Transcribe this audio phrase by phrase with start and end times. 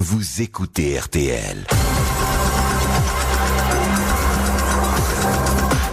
[0.00, 1.66] Vous écoutez RTL.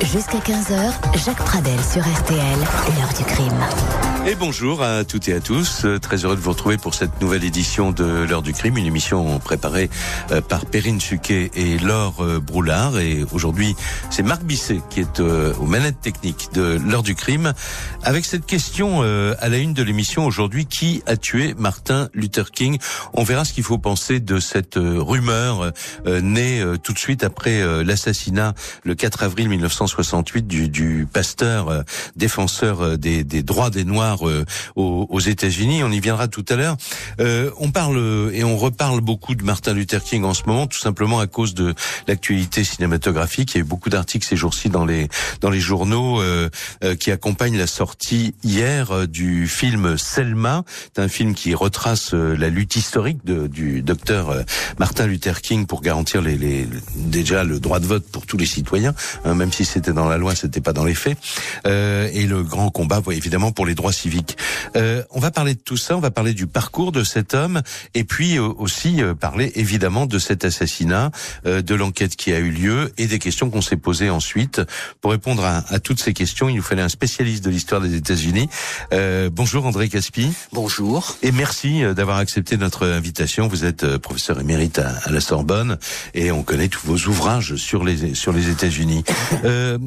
[0.03, 2.59] Jusqu'à 15h, Jacques Pradel sur RTL,
[2.99, 4.14] l'heure du crime.
[4.27, 5.85] Et bonjour à toutes et à tous.
[5.85, 8.87] Euh, Très heureux de vous retrouver pour cette nouvelle édition de l'heure du crime, une
[8.87, 9.87] émission préparée
[10.31, 12.97] euh, par Perrine Suquet et Laure euh, Broulard.
[12.97, 13.75] Et aujourd'hui,
[14.09, 17.53] c'est Marc Bisset qui est aux manettes techniques de l'heure du crime.
[18.01, 22.79] Avec cette question à la une de l'émission aujourd'hui, qui a tué Martin Luther King?
[23.13, 25.71] On verra ce qu'il faut penser de cette rumeur
[26.05, 28.53] née tout de suite après l'assassinat
[28.83, 31.83] le 4 avril 1968 du, pasteur
[32.15, 35.83] défenseur des droits des Noirs aux, aux États-Unis.
[35.83, 36.77] On y viendra tout à l'heure.
[37.19, 40.79] Euh, on parle et on reparle beaucoup de Martin Luther King en ce moment, tout
[40.79, 41.73] simplement à cause de
[42.07, 43.53] l'actualité cinématographique.
[43.53, 45.07] Il y a eu beaucoup d'articles ces jours-ci dans les
[45.41, 46.49] dans les journaux euh,
[46.83, 50.63] euh, qui accompagnent la sortie hier euh, du film Selma.
[50.95, 54.43] C'est un film qui retrace euh, la lutte historique de, du docteur euh,
[54.79, 58.45] Martin Luther King pour garantir les, les, déjà le droit de vote pour tous les
[58.45, 61.17] citoyens, hein, même si c'était dans la loi, c'était pas dans les faits.
[61.65, 64.37] et le grand combat, évidemment, pour les droits civique.
[64.75, 67.61] Euh, on va parler de tout ça, on va parler du parcours de cet homme
[67.93, 71.11] et puis euh, aussi euh, parler évidemment de cet assassinat,
[71.45, 74.61] euh, de l'enquête qui a eu lieu et des questions qu'on s'est posées ensuite.
[75.01, 77.95] Pour répondre à, à, toutes ces questions, il nous fallait un spécialiste de l'histoire des
[77.95, 78.49] États-Unis.
[78.93, 80.31] Euh, bonjour André Caspi.
[80.51, 81.17] Bonjour.
[81.21, 83.47] Et merci d'avoir accepté notre invitation.
[83.47, 85.77] Vous êtes professeur émérite à, à, la Sorbonne
[86.13, 89.03] et on connaît tous vos ouvrages sur les sur les États-Unis.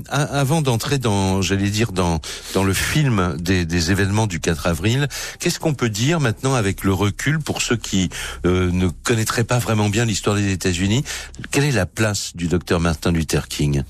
[0.09, 2.21] avant d'entrer dans, j'allais dire dans
[2.55, 4.68] dans le film des, des événements du 4
[5.39, 8.11] Qu'est-ce qu'on peut dire maintenant avec le recul pour ceux qui
[8.47, 11.05] euh, ne connaîtraient pas vraiment bien l'histoire des États-Unis?
[11.51, 13.83] Quelle est la place du docteur Martin Luther King?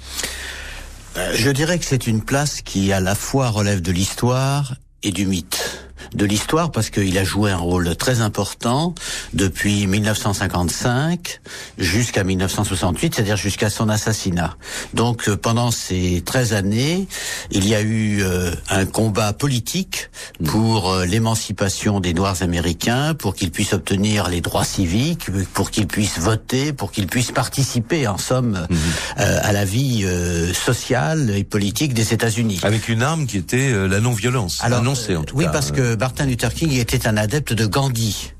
[1.17, 5.13] Euh, Je dirais que c'est une place qui à la fois relève de l'histoire et
[5.13, 8.95] du mythe de l'histoire parce qu'il a joué un rôle très important
[9.35, 11.41] depuis 1955
[11.79, 14.57] jusqu'à 1968, c'est-à-dire jusqu'à son assassinat.
[14.95, 17.07] Donc euh, pendant ces 13 années,
[17.51, 20.11] il y a eu euh, un combat politique
[20.45, 25.87] pour euh, l'émancipation des Noirs américains, pour qu'ils puissent obtenir les droits civiques, pour qu'ils
[25.87, 28.75] puissent voter, pour qu'ils puissent participer, en somme, mmh.
[29.21, 32.61] euh, à la vie euh, sociale et politique des États-Unis.
[32.63, 35.51] Avec une arme qui était la non-violence, annoncée en tout oui, cas.
[35.51, 38.33] Oui, parce que Martin Luther King était un adepte de Gandhi.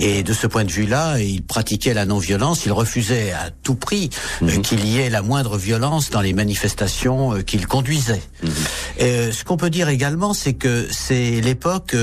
[0.00, 2.66] Et de ce point de vue-là, il pratiquait la non-violence.
[2.66, 4.10] Il refusait à tout prix
[4.40, 4.60] mm -hmm.
[4.62, 8.22] qu'il y ait la moindre violence dans les manifestations qu'il conduisait.
[8.42, 9.32] Mm -hmm.
[9.32, 11.94] ce qu'on peut dire également, c'est que c'est l'époque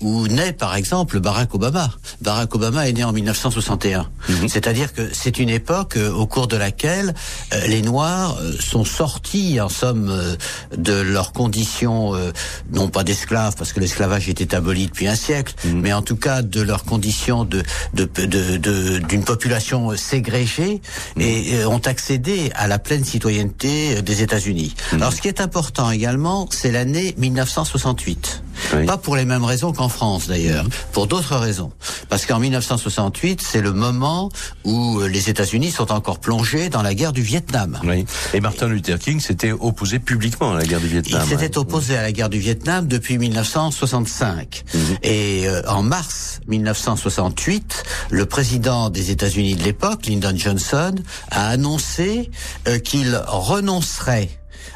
[0.00, 1.86] où naît, par exemple, Barack Obama.
[2.20, 4.02] Barack Obama est né en 1961.
[4.02, 4.48] Mm -hmm.
[4.52, 7.08] C'est-à-dire que c'est une époque au cours de laquelle
[7.52, 8.30] euh, les Noirs
[8.70, 10.04] sont sortis, en somme,
[10.90, 12.32] de leurs conditions, euh,
[12.72, 15.52] non pas d'esclaves, parce que l'esclavage était aboli depuis un siècle,
[15.82, 17.13] mais en tout cas de leurs conditions
[17.44, 17.62] de
[18.98, 20.80] d'une population ségrégée
[21.16, 21.20] mmh.
[21.20, 24.74] et euh, ont accédé à la pleine citoyenneté des États-Unis.
[24.92, 24.96] Mmh.
[24.96, 28.42] Alors ce qui est important également, c'est l'année 1968.
[28.74, 28.86] Oui.
[28.86, 31.72] Pas pour les mêmes raisons qu'en France d'ailleurs, pour d'autres raisons.
[32.08, 34.30] Parce qu'en 1968, c'est le moment
[34.64, 37.78] où les États-Unis sont encore plongés dans la guerre du Vietnam.
[37.84, 38.04] Oui.
[38.32, 41.22] Et Martin Luther King s'était opposé publiquement à la guerre du Vietnam.
[41.24, 44.64] Il s'était opposé à la guerre du Vietnam depuis 1965.
[45.02, 50.94] Et euh, en mars 1968, le président des États-Unis de l'époque, Lyndon Johnson,
[51.30, 52.30] a annoncé
[52.68, 54.30] euh, qu'il renoncerait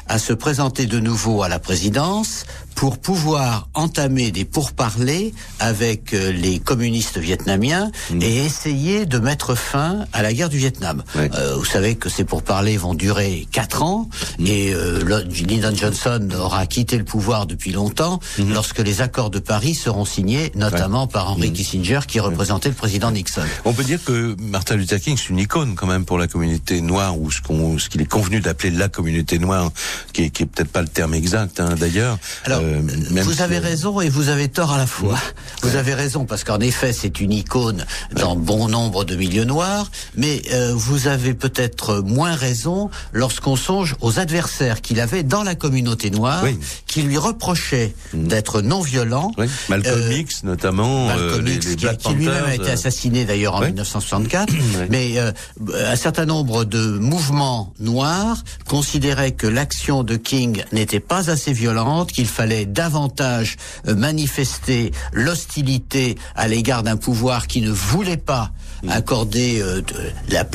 [0.07, 2.45] à se présenter de nouveau à la présidence
[2.79, 8.21] pour pouvoir entamer des pourparlers avec euh, les communistes vietnamiens mmh.
[8.21, 11.03] et essayer de mettre fin à la guerre du Vietnam.
[11.17, 14.07] Euh, vous savez que ces pourparlers vont durer quatre ans
[14.39, 14.47] mmh.
[14.47, 18.53] et euh, Lyndon Johnson aura quitté le pouvoir depuis longtemps mmh.
[18.53, 21.11] lorsque les accords de Paris seront signés, notamment ouais.
[21.11, 23.41] par Henry Kissinger qui représentait le président Nixon.
[23.65, 26.79] On peut dire que Martin Luther King c'est une icône quand même pour la communauté
[26.79, 29.69] noire ou ce qu'il est convenu d'appeler la communauté noire,
[30.13, 32.17] qui est, qui est peut-être pas le terme exact hein, d'ailleurs.
[32.45, 35.17] Alors, euh, vous si avez raison et vous avez tort à la fois.
[35.61, 37.85] Vous avez raison parce qu'en effet c'est une icône
[38.15, 43.95] dans bon nombre de milieux noirs, mais euh, vous avez peut-être moins raison lorsqu'on songe
[44.01, 46.57] aux adversaires qu'il avait dans la communauté noire, oui.
[46.87, 48.27] qui lui reprochaient mmh.
[48.27, 49.31] d'être non violent.
[49.37, 49.47] Oui.
[49.69, 53.55] Malcolm euh, X notamment, Malcolm les, X, les qui, qui lui-même a été assassiné d'ailleurs
[53.55, 54.53] en 1964.
[54.89, 61.53] mais un certain nombre de mouvements noirs considéraient que l'action de King n'était pas assez
[61.53, 63.57] violente, qu'il fallait davantage
[63.87, 68.51] euh, manifester l'hostilité à l'égard d'un pouvoir qui ne voulait pas
[68.83, 68.89] mm.
[68.89, 69.81] accorder euh,
[70.29, 70.45] la,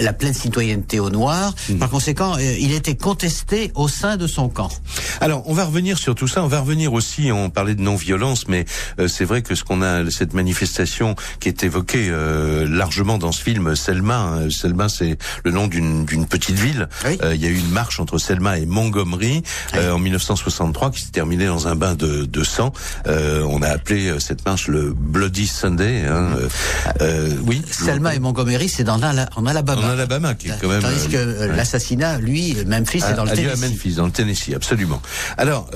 [0.00, 1.54] la, pleine citoyenneté aux Noirs.
[1.68, 1.78] Mm.
[1.78, 4.70] Par conséquent, euh, il était contesté au sein de son camp.
[5.20, 6.42] Alors, on va revenir sur tout ça.
[6.42, 7.30] On va revenir aussi.
[7.32, 8.64] On parlait de non-violence, mais
[9.08, 12.10] c'est vrai que ce qu'on a, cette manifestation qui est évoquée
[12.68, 14.18] largement dans ce film, Selma.
[14.18, 14.50] Hein.
[14.50, 16.88] Selma, c'est le nom d'une petite ville.
[17.04, 19.42] il y a eu une marche entre Selma et Montgomery
[19.74, 22.72] en 1963 qui s'est terminée dans un bain de, de sang.
[23.06, 26.04] on a appelé cette marche le Bloody Sunday.
[26.06, 26.48] Hein, euh,
[27.02, 27.62] euh, oui.
[27.70, 29.82] Selma et Montgomery, c'est dans en Alabama.
[29.82, 30.80] En Alabama, qui est quand même.
[30.80, 33.62] Tandis que euh, l'assassinat, lui, Memphis, c'est dans le Tennessee.
[33.62, 35.02] à Memphis, dans le Tennessee, absolument.
[35.36, 35.68] Alors,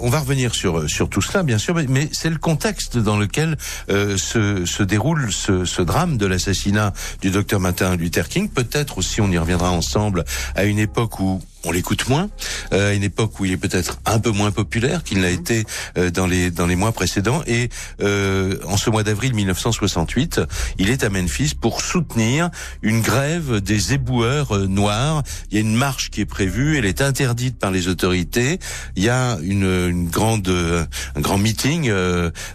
[0.00, 3.56] on va revenir sur sur tout cela, bien sûr, mais c'est le contexte dans lequel
[3.88, 8.48] se, se déroule ce, ce drame de l'assassinat du docteur Martin Luther King.
[8.48, 10.24] Peut-être aussi, on y reviendra ensemble,
[10.54, 12.30] à une époque où on l'écoute moins,
[12.72, 15.34] euh, à une époque où il est peut-être un peu moins populaire qu'il l'a mhm.
[15.34, 15.64] été
[15.98, 17.42] euh, dans les dans les mois précédents.
[17.46, 17.68] Et
[18.00, 20.40] euh, en ce mois d'avril 1968,
[20.78, 22.50] il est à Memphis pour soutenir
[22.80, 25.22] une grève des éboueurs noirs.
[25.50, 28.58] Il y a une marche qui est prévue, elle est interdite par les autorités.
[28.96, 31.90] Il y a une, une grande un grand meeting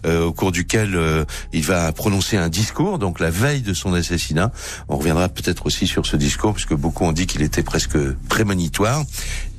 [0.06, 2.98] au cours duquel il va prononcer un discours.
[2.98, 4.52] Donc la veille de son assassinat,
[4.90, 9.03] on reviendra peut-être aussi sur ce discours puisque beaucoup ont dit qu'il était presque prémonitoire.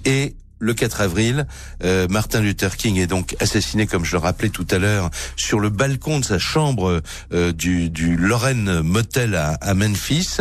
[0.04, 1.46] Et le 4 avril,
[1.84, 5.60] euh, Martin Luther King est donc assassiné, comme je le rappelais tout à l'heure, sur
[5.60, 7.02] le balcon de sa chambre
[7.32, 10.38] euh, du, Lorraine Motel à, Memphis.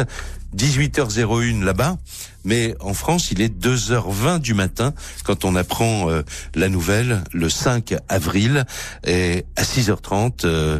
[0.56, 1.98] 18h01 là-bas,
[2.46, 6.22] mais en France, il est 2h20 du matin quand on apprend euh,
[6.54, 8.64] la nouvelle le 5 avril.
[9.04, 10.80] Et à 6h30,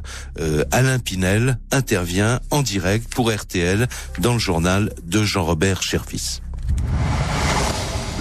[0.72, 3.88] Alain Pinel intervient en direct pour RTL
[4.20, 6.42] dans le journal de Jean-Robert Cherfis.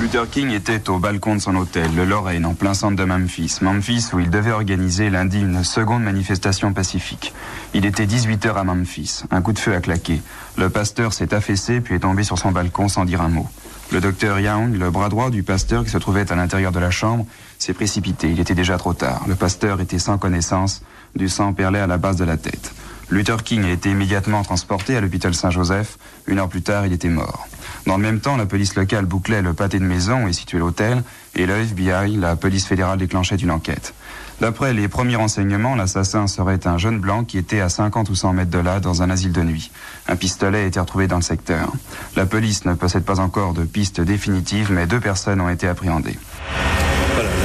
[0.02, 3.58] Luther King était au balcon de son hôtel, le Lorraine, en plein centre de Memphis.
[3.60, 7.32] Memphis où il devait organiser lundi une seconde manifestation pacifique.
[7.72, 9.22] Il était 18h à Memphis.
[9.30, 10.20] Un coup de feu a claqué.
[10.58, 13.48] Le pasteur s'est affaissé puis est tombé sur son balcon sans dire un mot.
[13.92, 16.90] Le docteur Young, le bras droit du pasteur qui se trouvait à l'intérieur de la
[16.90, 17.24] chambre,
[17.60, 18.28] s'est précipité.
[18.28, 19.22] Il était déjà trop tard.
[19.28, 20.82] Le pasteur était sans connaissance.
[21.14, 22.74] Du sang perlait à la base de la tête.
[23.08, 25.96] Luther King a été immédiatement transporté à l'hôpital Saint-Joseph.
[26.26, 27.46] Une heure plus tard, il était mort.
[27.86, 31.02] Dans le même temps, la police locale bouclait le pâté de maison et situait l'hôtel,
[31.34, 33.94] et le FBI, la police fédérale, déclenchait une enquête.
[34.40, 38.32] D'après les premiers renseignements, l'assassin serait un jeune blanc qui était à 50 ou 100
[38.32, 39.70] mètres de là, dans un asile de nuit.
[40.08, 41.72] Un pistolet a été retrouvé dans le secteur.
[42.16, 46.18] La police ne possède pas encore de piste définitive, mais deux personnes ont été appréhendées.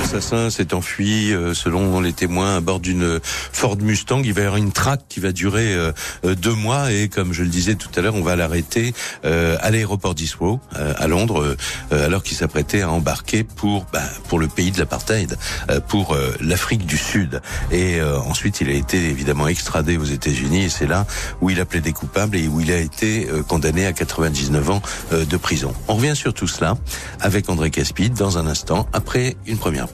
[0.07, 4.21] L'assassin s'est enfui, euh, selon les témoins, à bord d'une Ford Mustang.
[4.23, 5.91] Il va y avoir une traque qui va durer euh,
[6.23, 8.93] euh, deux mois et, comme je le disais tout à l'heure, on va l'arrêter
[9.23, 11.57] à l'aéroport d'Iswo, à Londres,
[11.91, 15.37] alors qu'il s'apprêtait à embarquer pour bah, pour le pays de l'apartheid,
[15.87, 17.41] pour l'Afrique du Sud.
[17.71, 21.05] Et ensuite, il a été évidemment extradé aux États-Unis et c'est là
[21.41, 24.81] où il a plaidé coupable et où il a été condamné à 99 ans
[25.11, 25.73] de prison.
[25.87, 26.77] On revient sur tout cela
[27.19, 29.87] avec André Caspid dans un instant après une première.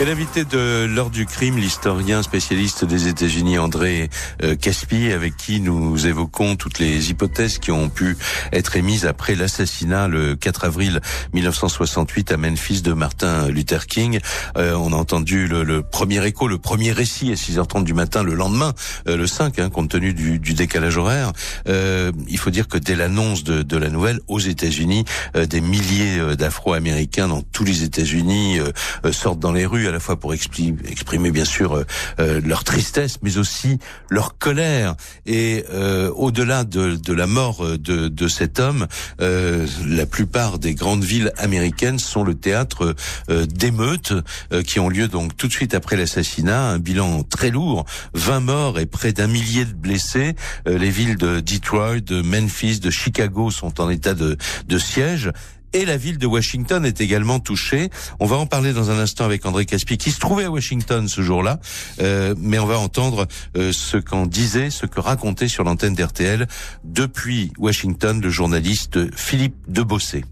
[0.00, 4.08] Et l'invité de l'heure du crime, l'historien spécialiste des États-Unis André
[4.42, 8.16] euh, Caspi, avec qui nous évoquons toutes les hypothèses qui ont pu
[8.50, 11.00] être émises après l'assassinat le 4 avril
[11.34, 14.20] 1968 à Memphis de Martin Luther King.
[14.56, 18.32] Euh, on a entendu le, premier écho, le premier récit à 6h30 du matin le
[18.32, 18.72] lendemain,
[19.06, 21.32] euh, le 5, hein, compte tenu du, décalage horaire.
[21.66, 25.04] il faut dire que dès l'annonce de, de, la nouvelle aux États-Unis,
[25.34, 28.58] des milliers d'Afro-Américains dans tous les États-Unis
[29.12, 31.84] sortent dans les rues à la fois pour exprimer, bien sûr euh,
[32.20, 33.78] euh, leur tristesse, mais aussi
[34.08, 34.94] leur colère.
[35.26, 38.86] Et euh, au-delà de, de, la mort de, de cet homme,
[39.18, 42.94] la plupart des grandes villes américaines sont le théâtre
[43.28, 44.12] d'émeutes
[44.66, 46.70] qui ont lieu donc tout de suite après l'assassinat.
[46.70, 50.34] Un bilan très lourd, 20 morts et près d'un millier de blessés.
[50.66, 55.30] les villes de Detroit, de Memphis, de Chicago sont en état de, de siège
[55.72, 57.90] et la ville de Washington est également touchée.
[58.18, 61.08] On va en parler dans un instant avec André Caspi qui se trouvait à Washington
[61.08, 61.58] ce jour-là,
[62.00, 66.46] euh, mais on va entendre euh, ce qu'en disait, ce que racontait sur l'antenne d'RTL
[66.84, 70.24] depuis Washington le journaliste Philippe Debossé.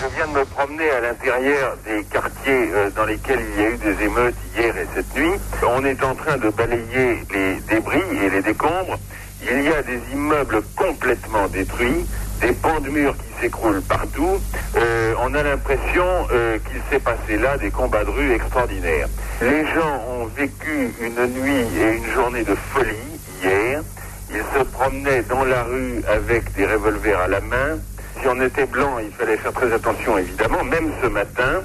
[0.00, 3.70] Je viens de me promener à l'intérieur des quartiers euh, dans lesquels il y a
[3.70, 5.38] eu des émeutes hier et cette nuit.
[5.66, 8.98] On est en train de balayer les débris et les décombres.
[9.42, 12.04] Il y a des immeubles complètement détruits,
[12.40, 14.40] des pans de murs qui s'écroulent partout.
[14.76, 19.08] Euh, on a l'impression euh, qu'il s'est passé là des combats de rue extraordinaires.
[19.42, 23.82] Les gens ont vécu une nuit et une journée de folie hier.
[24.30, 27.78] Ils se promenaient dans la rue avec des revolvers à la main.
[28.20, 30.62] Si on était blanc, il fallait faire très attention, évidemment.
[30.64, 31.62] Même ce matin,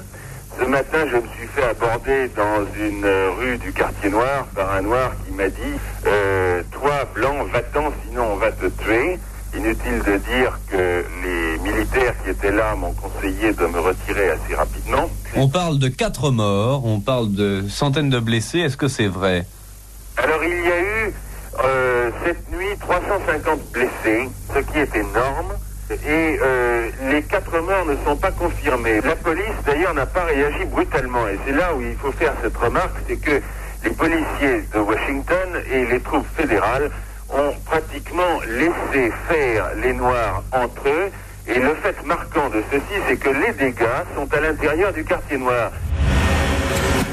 [0.58, 3.06] ce matin, je me suis fait aborder dans une
[3.38, 8.32] rue du quartier noir par un noir qui m'a dit euh, Toi, blanc, va-t'en, sinon
[8.32, 9.18] on va te tuer.
[9.56, 14.54] Inutile de dire que les militaires qui étaient là m'ont conseillé de me retirer assez
[14.54, 15.08] rapidement.
[15.34, 18.58] On parle de quatre morts, on parle de centaines de blessés.
[18.58, 19.46] Est-ce que c'est vrai?
[20.18, 21.14] Alors, il y a eu
[21.64, 25.52] euh, cette nuit 350 blessés, ce qui est énorme.
[25.90, 29.00] Et euh, les quatre morts ne sont pas confirmés.
[29.02, 31.28] La police, d'ailleurs, n'a pas réagi brutalement.
[31.28, 33.40] Et c'est là où il faut faire cette remarque, c'est que
[33.84, 36.90] les policiers de Washington et les troupes fédérales
[37.30, 41.10] ont pratiquement laissé faire les Noirs entre eux.
[41.48, 45.38] Et le fait marquant de ceci, c'est que les dégâts sont à l'intérieur du quartier
[45.38, 45.70] noir.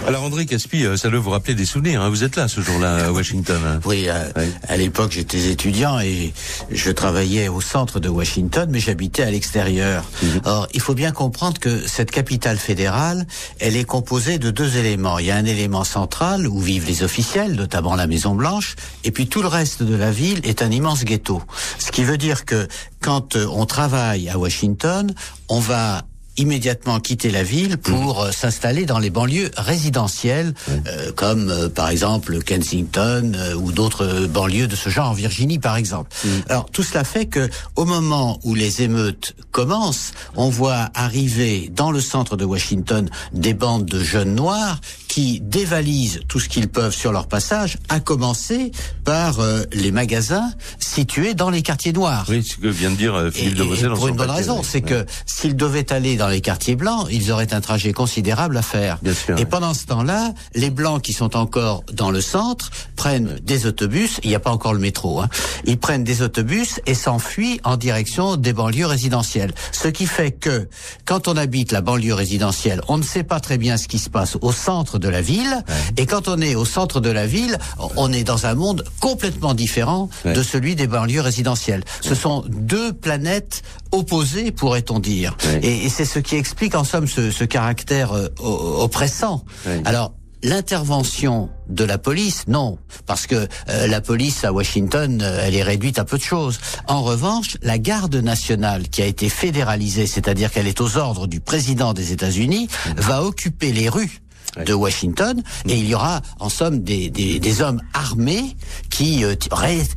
[0.06, 2.02] Alors André Caspi, euh, ça doit vous rappeler des souvenirs.
[2.02, 2.10] Hein.
[2.10, 3.60] Vous êtes là ce jour-là à Washington.
[3.66, 3.80] Hein.
[3.86, 4.44] Oui, à, Oui.
[4.68, 6.34] à l'époque j'étais étudiant et
[6.70, 10.04] je travaillais au centre de Washington, mais j'habitais à l'extérieur.
[10.44, 13.26] Or, il faut bien comprendre que cette capitale fédérale,
[13.60, 15.20] elle est composée de deux éléments.
[15.20, 19.12] Il y a un élément central où vivent les officiels, notamment la Maison Blanche, et
[19.12, 21.42] puis tout le reste de la ville est un immense ghetto.
[21.80, 22.68] Ce qui veut dire que
[23.02, 25.14] quand euh, on travaille à Washington,
[25.48, 26.04] on va
[26.38, 31.90] immédiatement quitter la ville pour euh, s'installer dans les banlieues résidentielles, euh, comme euh, par
[31.90, 36.10] exemple Kensington euh, ou d'autres euh, banlieues de ce genre en Virginie par exemple.
[36.50, 41.92] Alors tout cela fait que au moment où les émeutes commencent, on voit arriver dans
[41.92, 44.80] le centre de Washington des bandes de jeunes noirs
[45.14, 48.72] qui dévalisent tout ce qu'ils peuvent sur leur passage, à commencer
[49.04, 52.26] par euh, les magasins situés dans les quartiers noirs.
[52.30, 53.92] Oui, ce que vient de dire euh, Philippe Et- de Bruxelles.
[53.94, 54.68] pour une bonne raison, oui.
[54.68, 58.64] c'est que s'ils devaient aller dans les quartiers blancs, ils auraient un trajet considérable à
[58.64, 58.98] faire.
[59.04, 59.46] Bien sûr, et oui.
[59.48, 64.20] pendant ce temps-là, les blancs qui sont encore dans le centre prennent des autobus.
[64.24, 65.22] Il n'y a pas encore le métro.
[65.22, 65.30] Hein,
[65.66, 69.54] ils prennent des autobus et s'enfuient en direction des banlieues résidentielles.
[69.74, 70.68] Ce qui fait que
[71.06, 74.10] quand on habite la banlieue résidentielle, on ne sait pas très bien ce qui se
[74.10, 75.64] passe au centre de la ville.
[75.98, 77.58] Et quand on est au centre de la ville,
[77.98, 80.34] on est dans un monde complètement différent Ouais.
[80.34, 81.84] de celui des banlieues résidentielles.
[82.02, 85.36] Ce sont deux planètes opposées, pourrait-on dire.
[85.62, 89.44] Et, et c'est ce qui explique en somme ce, ce caractère euh, oppressant.
[89.86, 95.56] Alors, l'intervention de la police, non, parce que euh, la police à Washington, euh, elle
[95.56, 96.60] est réduite à peu de choses.
[96.88, 101.40] En revanche, la garde nationale, qui a été fédéralisée, c'est-à-dire qu'elle est aux ordres du
[101.40, 102.68] président des États-Unis,
[102.98, 104.22] va occuper les rues.
[104.66, 108.56] De Washington et il y aura en somme des, des, des hommes armés
[108.90, 109.36] qui euh,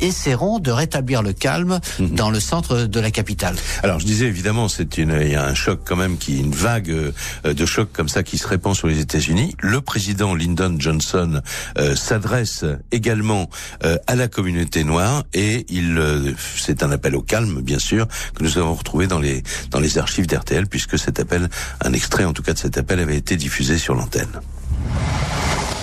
[0.00, 3.56] essaieront de rétablir le calme dans le centre de la capitale.
[3.82, 6.54] Alors je disais évidemment, c'est une, il y a un choc quand même qui, une
[6.54, 7.12] vague euh,
[7.44, 9.54] de choc comme ça qui se répand sur les États-Unis.
[9.60, 11.40] Le président Lyndon Johnson
[11.78, 13.48] euh, s'adresse également
[13.84, 18.06] euh, à la communauté noire et il, euh, c'est un appel au calme bien sûr
[18.34, 21.48] que nous avons retrouvé dans les dans les archives d'RTL puisque cet appel,
[21.80, 24.40] un extrait en tout cas de cet appel avait été diffusé sur l'antenne.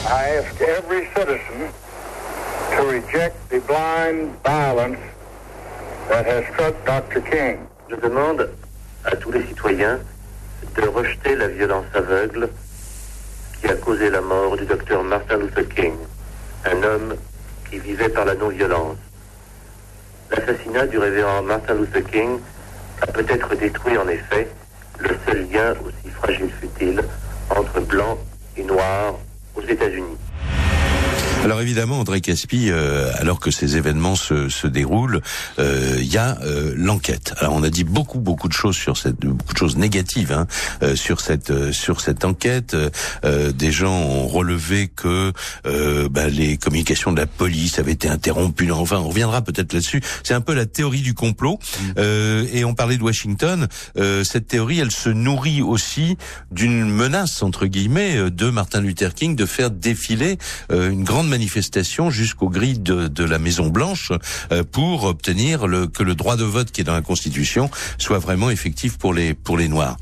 [0.05, 1.71] I ask every citizen
[2.75, 4.99] to reject the blind violence
[6.09, 7.21] that has struck Dr.
[7.21, 7.67] King.
[7.89, 8.49] Je demande
[9.05, 9.99] à tous les citoyens
[10.75, 12.49] de rejeter la violence aveugle
[13.59, 15.95] qui a causé la mort du docteur Martin Luther King,
[16.65, 17.15] un homme
[17.69, 18.97] qui vivait par la non-violence.
[20.31, 22.39] L'assassinat du révérend Martin Luther King
[23.01, 24.47] a peut-être détruit en effet
[24.99, 27.01] le seul lien, aussi fragile fut-il,
[27.49, 28.17] entre blanc
[28.57, 29.15] et noir
[29.55, 30.17] aux États-Unis.
[31.43, 35.21] Alors évidemment, André Caspi, euh, alors que ces événements se, se déroulent,
[35.59, 37.33] euh, il y a euh, l'enquête.
[37.37, 40.47] Alors on a dit beaucoup beaucoup de choses sur cette beaucoup de choses négatives hein,
[40.83, 42.77] euh, sur cette euh, sur cette enquête.
[43.25, 45.33] Euh, des gens ont relevé que
[45.65, 48.71] euh, bah, les communications de la police avaient été interrompues.
[48.71, 50.01] Enfin, on reviendra peut-être là-dessus.
[50.23, 51.59] C'est un peu la théorie du complot.
[51.97, 53.67] Euh, et on parlait de Washington.
[53.97, 56.17] Euh, cette théorie, elle se nourrit aussi
[56.51, 60.37] d'une menace entre guillemets euh, de Martin Luther King de faire défiler
[60.71, 64.11] euh, une grande manifestation jusqu'aux grilles de, de la Maison Blanche
[64.51, 68.19] euh, pour obtenir le, que le droit de vote qui est dans la Constitution soit
[68.19, 69.97] vraiment effectif pour les pour les Noirs.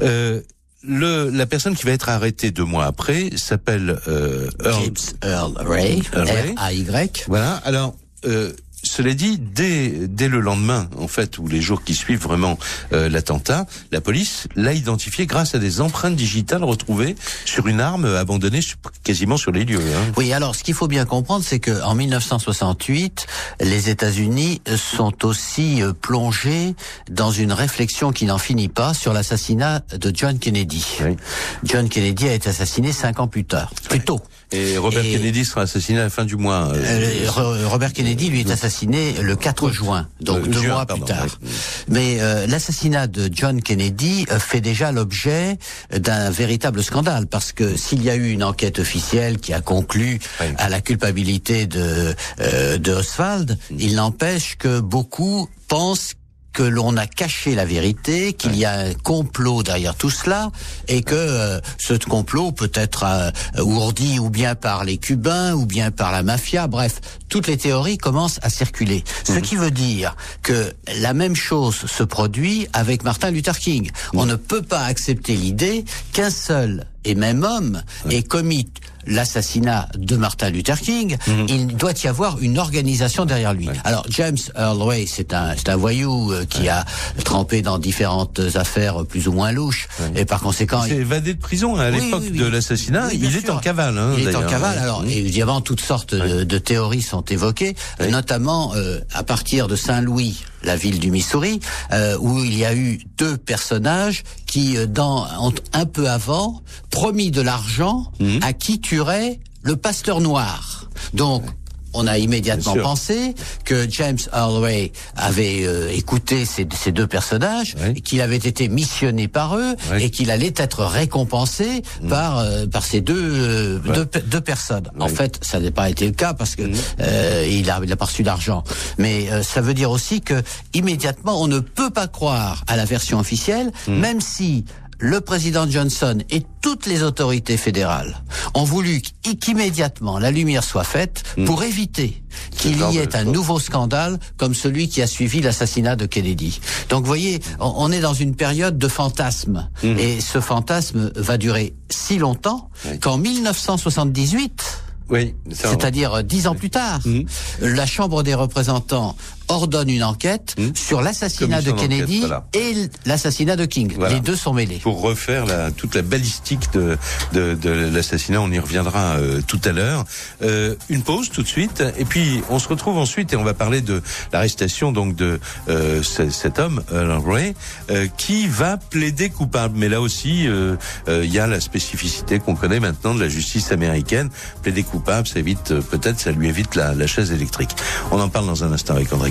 [0.00, 0.40] Euh,
[0.82, 5.52] le, la personne qui va être arrêtée deux mois après s'appelle euh, Earl James Earl
[5.58, 6.54] Ray, Ray.
[6.56, 7.24] R-A-Y.
[7.28, 7.52] voilà.
[7.64, 12.22] Alors, euh, cela dit, dès, dès le lendemain, en fait, ou les jours qui suivent
[12.22, 12.58] vraiment
[12.92, 18.04] euh, l'attentat, la police l'a identifié grâce à des empreintes digitales retrouvées sur une arme
[18.04, 18.60] abandonnée
[19.04, 19.80] quasiment sur les lieux.
[19.80, 20.12] Hein.
[20.16, 23.26] Oui, alors ce qu'il faut bien comprendre, c'est que en 1968,
[23.60, 26.74] les États-Unis sont aussi euh, plongés
[27.10, 30.84] dans une réflexion qui n'en finit pas sur l'assassinat de John Kennedy.
[31.04, 31.16] Oui.
[31.64, 34.20] John Kennedy a été assassiné cinq ans plus tard, plus tôt.
[34.52, 36.68] Et Robert Et- Kennedy sera assassiné à la fin du mois.
[36.74, 40.74] euh, Euh, Ro- Robert Kennedy lui est assassiné le 4 juin, donc Euh, deux juin,
[40.74, 41.24] mois pardon, plus tard.
[41.24, 41.48] ouais.
[41.88, 45.58] Mais euh, l'assassinat de John Kennedy euh, fait déjà l'objet
[45.96, 50.18] d'un véritable scandale parce que s'il y a eu une enquête officielle qui a conclu
[50.40, 50.54] Ouais.
[50.58, 53.76] à la culpabilité de euh, de Oswald, Mm.
[53.80, 56.12] il n'empêche que beaucoup pensent
[56.52, 60.50] que l'on a caché la vérité, qu'il y a un complot derrière tout cela,
[60.88, 65.66] et que euh, ce complot peut être euh, ourdi ou bien par les Cubains, ou
[65.66, 69.04] bien par la mafia, bref, toutes les théories commencent à circuler.
[69.24, 73.90] Ce qui veut dire que la même chose se produit avec Martin Luther King.
[74.12, 78.68] On ne peut pas accepter l'idée qu'un seul et même homme ait commis
[79.06, 81.16] l'assassinat de Martin Luther King,
[81.48, 83.68] il doit y avoir une organisation derrière lui.
[83.84, 86.84] Alors James Earl Ray, c'est un, c'est un voyou euh, qui a
[87.24, 91.40] trempé dans différentes affaires plus ou moins louches, et par conséquent, Il s'est évadé de
[91.40, 92.38] prison à l'époque oui, oui.
[92.38, 93.08] de l'assassinat.
[93.12, 93.98] Il est en cavale.
[93.98, 94.78] Hein, il est en cavale.
[94.78, 97.76] Alors, évidemment, toutes sortes de, de théories sont évoquées,
[98.10, 101.60] notamment euh, à partir de Saint-Louis, la ville du Missouri,
[101.92, 105.26] euh, où il y a eu deux personnages qui, euh, dans,
[105.72, 108.40] un peu avant, promis de l'argent Mhm.
[108.42, 110.88] à qui tuerait le pasteur noir.
[111.14, 111.44] Donc,
[111.94, 113.34] on a immédiatement pensé
[113.64, 117.94] que James Ray avait euh, écouté ces, ces deux personnages, Oui.
[117.96, 120.04] et qu'il avait été missionné par eux Oui.
[120.04, 123.92] et qu'il allait être récompensé par euh, par ces deux euh, Ouais.
[123.94, 124.88] deux, deux personnes.
[125.00, 126.62] En fait, ça n'a pas été le cas parce que
[127.00, 128.62] euh, il a il a pas reçu d'argent.
[128.98, 130.42] Mais euh, ça veut dire aussi que
[130.74, 134.64] immédiatement on ne peut pas croire à la version officielle, même si
[135.04, 138.22] le président Johnson et toutes les autorités fédérales
[138.54, 142.22] ont voulu qu- qu'immédiatement la lumière soit faite pour éviter
[142.56, 146.60] qu'il y ait un nouveau scandale comme celui qui a suivi l'assassinat de Kennedy.
[146.88, 149.68] Donc vous voyez, on est dans une période de fantasme.
[149.82, 153.00] Et ce fantasme va durer si longtemps Oui.
[153.00, 154.62] qu'en 1978,
[155.10, 157.24] Oui, ça, c'est-à-dire dix ans plus tard, Mhm.
[157.60, 159.16] la Chambre des représentants
[159.52, 160.74] ordonne une enquête Mhm.
[160.74, 162.44] sur l'assassinat de Kennedy voilà.
[162.54, 162.74] et
[163.06, 163.92] l'assassinat de King.
[163.96, 164.14] Voilà.
[164.14, 164.78] Les deux sont mêlés.
[164.82, 166.98] pour refaire la, toute la balistique de,
[167.32, 168.40] de, de l'assassinat.
[168.40, 170.04] On y reviendra euh, tout à l'heure.
[170.42, 173.54] Euh, une pause tout de suite, et puis on se retrouve ensuite et on va
[173.54, 177.54] parler de l'arrestation donc de euh, ce- cet homme Ray
[177.90, 179.74] euh, qui va plaider coupable.
[179.78, 180.76] Mais là aussi, euh,
[181.08, 184.30] euh, il y a la spécificité qu'on connaît maintenant de la justice américaine.
[184.62, 187.70] Plaider coupable, ça évite peut-être, ça lui évite la, la chaise électrique.
[188.10, 189.30] On en parle dans un instant avec André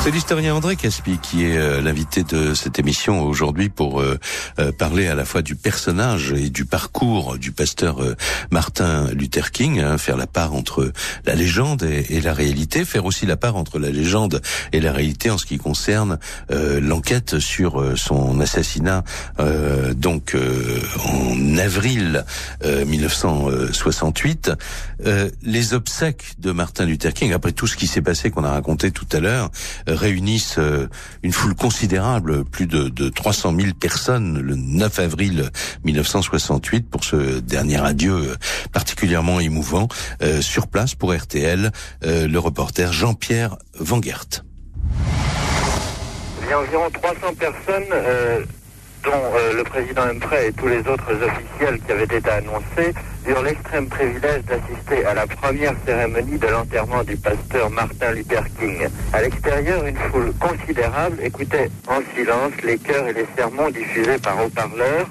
[0.00, 4.18] C'est l'historien André Caspi qui est euh, l'invité de cette émission aujourd'hui pour euh,
[4.58, 7.98] euh, parler à la fois du personnage et du parcours du pasteur
[8.50, 10.92] Martin Luther King, hein, faire la part entre
[11.26, 14.40] la légende et, la réalité, faire aussi la part entre la légende
[14.72, 16.18] et la réalité en ce qui concerne
[16.50, 19.04] l'enquête sur son assassinat
[19.96, 20.36] donc
[21.04, 22.24] en avril
[22.64, 24.52] euh, 1968.
[25.06, 28.50] Euh, les obsèques de Martin Luther King, après tout ce qui s'est passé qu'on a
[28.50, 29.50] raconté tout à l'heure,
[29.94, 30.88] réunissent euh,
[31.22, 35.50] une foule considérable, plus de, de 300 000 personnes le 9 avril
[35.84, 38.34] 1968 pour ce dernier adieu euh,
[38.72, 39.88] particulièrement émouvant.
[40.22, 41.70] Euh, sur place pour RTL,
[42.04, 44.44] euh, le reporter Jean-Pierre Vangert.
[46.42, 48.44] Il y a environ 300 personnes, euh,
[49.04, 52.94] dont euh, le président Humphrey et tous les autres officiels qui avaient été annoncés,
[53.26, 58.88] eurent l'extrême privilège d'assister à la première cérémonie de l'enterrement du pasteur Martin Luther King.
[59.12, 64.44] À l'extérieur, une foule considérable écoutait en silence les chœurs et les sermons diffusés par
[64.44, 65.08] haut-parleurs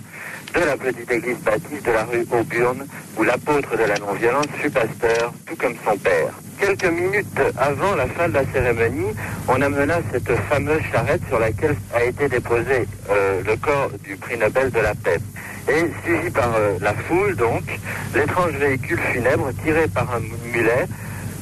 [0.54, 2.86] de la petite église baptiste de la rue Auburn,
[3.18, 6.34] où l'apôtre de la non-violence fut pasteur, tout comme son père.
[6.60, 9.14] Quelques minutes avant la fin de la cérémonie,
[9.48, 14.38] on amena cette fameuse charrette sur laquelle a été déposé euh, le corps du prix
[14.38, 15.20] Nobel de la paix.
[15.70, 17.64] Et suivi par euh, la foule, donc,
[18.16, 20.88] l'étrange véhicule funèbre tiré par un mulet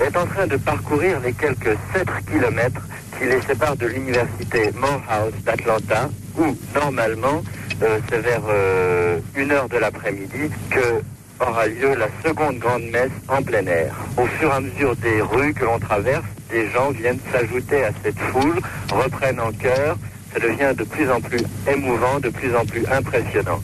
[0.02, 2.82] est en train de parcourir les quelques 7 kilomètres
[3.18, 7.42] qui les séparent de l'université Morehouse d'Atlanta, où normalement
[7.80, 11.02] c'est vers euh, une heure de l'après-midi que
[11.40, 13.94] aura lieu la seconde grande messe en plein air.
[14.18, 17.92] Au fur et à mesure des rues que l'on traverse, des gens viennent s'ajouter à
[18.04, 18.60] cette foule,
[18.92, 19.98] reprennent en chœur.
[20.34, 23.62] Ça devient de plus en plus émouvant, de plus en plus impressionnant.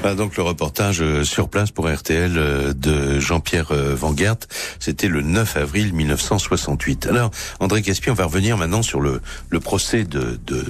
[0.00, 4.36] Voilà donc le reportage euh, sur place pour RTL euh, de Jean-Pierre euh, Van Gert.
[4.78, 7.06] C'était le 9 avril 1968.
[7.06, 10.64] Alors, André Caspier, on va revenir maintenant sur le, le procès de, de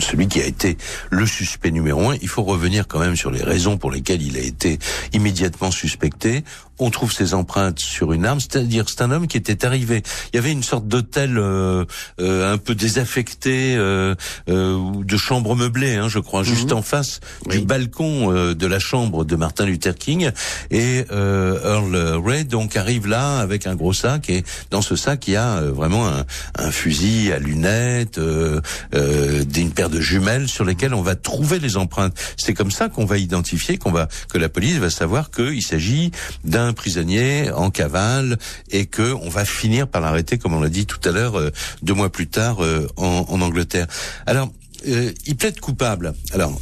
[0.00, 0.76] celui qui a été
[1.10, 2.16] le suspect numéro un.
[2.20, 4.80] Il faut revenir quand même sur les raisons pour lesquelles il a été
[5.12, 6.42] immédiatement suspecté
[6.78, 10.02] on trouve ses empreintes sur une arme, c'est-à-dire c'est un homme qui était arrivé.
[10.32, 11.84] Il y avait une sorte d'hôtel euh,
[12.20, 14.14] euh, un peu désaffecté, euh,
[14.46, 16.78] de chambre meublée, hein, je crois, juste mhm.
[16.78, 20.30] en face du balcon de la chambre de Martin Luther King.
[20.70, 25.34] Et Earl Ray donc arrive là avec un gros sac et dans ce sac il
[25.34, 26.24] y a vraiment un,
[26.58, 32.18] un, fusil à lunettes, une paire de jumelles sur lesquelles on va trouver les empreintes.
[32.36, 36.10] C'est comme ça qu'on va identifier, qu'on va que la police va savoir qu'il s'agit
[36.44, 38.38] d'un un prisonnier en cavale
[38.70, 41.52] et que on va finir par l'arrêter, comme on l'a dit tout à l'heure, euh,
[41.82, 43.86] deux mois plus tard euh, en, en Angleterre.
[44.26, 44.50] Alors,
[44.88, 46.14] euh, il plaide coupable.
[46.32, 46.58] Alors,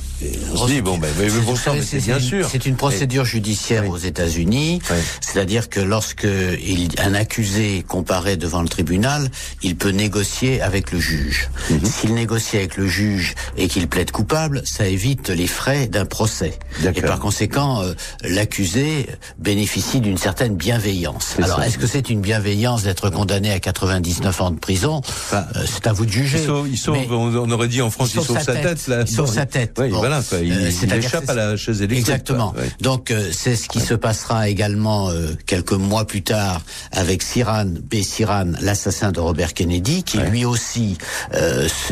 [0.57, 1.11] on dit bon, ben,
[1.45, 2.49] bon c'est bien sûr.
[2.51, 4.81] C'est une procédure judiciaire aux États-Unis,
[5.21, 9.29] c'est-à-dire que lorsque il, un accusé comparaît devant le tribunal,
[9.63, 11.49] il peut négocier avec le juge.
[11.71, 11.85] Mhm.
[11.85, 16.59] S'il négocie avec le juge et qu'il plaide coupable, ça évite les frais d'un procès.
[16.95, 19.07] Et par conséquent, euh, l'accusé
[19.39, 21.37] bénéficie d'une certaine bienveillance.
[21.43, 25.01] Alors, est-ce que c'est une bienveillance d'être condamné à 99 ans de prison?
[25.33, 26.47] Euh, C'est à vous de juger.
[26.49, 29.03] on aurait dit en France il sauve sa tête, là.
[29.07, 29.77] Il sauve sa tête.
[29.79, 30.39] Oui, voilà, quoi.
[30.41, 32.01] Il, euh, échappe à la chaise électrique.
[32.01, 32.55] Exactement.
[32.81, 37.65] Donc euh, c'est ce qui se passera également euh, quelques mois plus tard avec Siran
[37.65, 38.03] B.
[38.03, 40.99] Siran, l'assassin de Robert Kennedy, qui lui aussi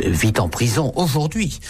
[0.04, 1.60] vit en prison aujourd'hui.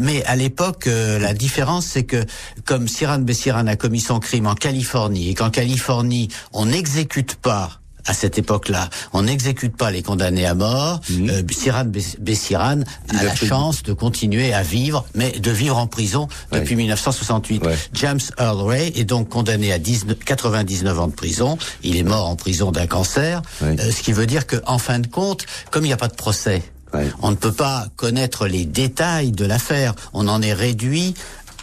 [0.00, 2.24] mais à l'époque, la différence c'est que
[2.64, 3.32] comme Siran B.
[3.32, 8.38] Siran a commis son crime en Californie et qu'en Californie on n'exécute pas à cette
[8.38, 11.00] époque-là, on n'exécute pas les condamnés à mort.
[11.10, 11.28] Mmh.
[11.30, 11.84] Euh, Siran
[12.18, 17.62] Bessiran a, la chance de continuer à vivre, mais de vivre en prison depuis 1968.
[17.94, 21.58] James Earl Ray est donc condamné à 99 ans de prison.
[21.82, 25.06] Il est mort en prison d'un cancer, euh, ce qui veut dire qu'en fin de
[25.06, 26.62] compte, comme il n'y a pas de procès,
[27.20, 29.94] On ne peut pas connaître les détails de l'affaire.
[30.14, 31.14] On en est réduit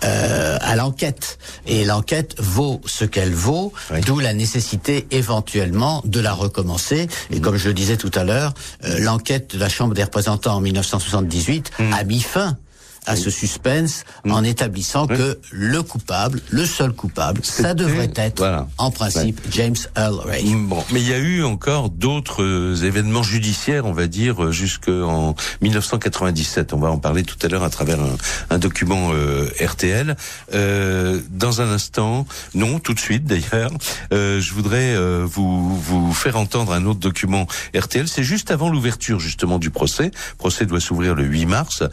[0.03, 1.37] euh, à l'enquête.
[1.67, 3.73] Et l'enquête vaut ce qu'elle vaut,
[4.05, 7.07] d'où la nécessité éventuellement de la recommencer.
[7.31, 8.53] Et comme je le disais tout à l'heure,
[8.83, 11.93] euh, l'enquête de la Chambre des représentants en 1978 mm.
[11.93, 12.57] a mis fin
[13.05, 18.91] à ce suspense en établissant que le coupable, le seul coupable, ça devrait être, en
[18.91, 20.45] principe, James Earl Ray.
[20.45, 24.45] Mm, bon, mais il y a eu encore d'autres euh, événements judiciaires, on va dire,
[24.45, 26.73] euh, jusqu'en 1997.
[26.73, 28.15] On va en parler tout à l'heure à travers un,
[28.49, 30.15] un document euh, RTL.
[30.53, 33.71] Euh, dans un instant, non, tout de suite d'ailleurs,
[34.13, 38.07] euh, je voudrais vous, vous faire entendre un autre document RTL.
[38.07, 40.05] C'est juste avant l'ouverture justement du procès.
[40.05, 41.83] Le procès doit s'ouvrir le 8 mars.